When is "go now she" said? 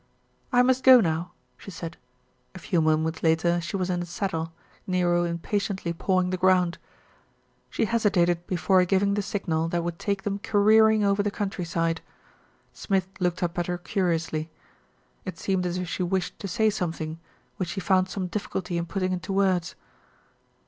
0.83-1.69